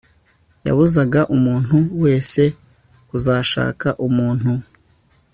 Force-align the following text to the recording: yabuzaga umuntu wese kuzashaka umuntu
yabuzaga 0.67 1.21
umuntu 1.35 1.77
wese 2.03 2.41
kuzashaka 3.09 3.87
umuntu 4.07 4.51